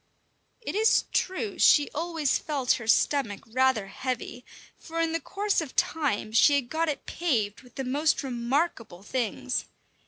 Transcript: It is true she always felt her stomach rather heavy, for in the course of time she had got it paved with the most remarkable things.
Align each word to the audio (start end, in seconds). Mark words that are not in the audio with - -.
It 0.61 0.73
is 0.73 1.03
true 1.13 1.59
she 1.59 1.87
always 1.91 2.39
felt 2.39 2.71
her 2.81 2.87
stomach 2.87 3.43
rather 3.45 3.85
heavy, 3.85 4.43
for 4.75 4.99
in 4.99 5.11
the 5.11 5.19
course 5.19 5.61
of 5.61 5.75
time 5.75 6.31
she 6.31 6.55
had 6.55 6.69
got 6.71 6.89
it 6.89 7.05
paved 7.05 7.61
with 7.61 7.75
the 7.75 7.83
most 7.85 8.23
remarkable 8.23 9.03
things. 9.03 9.65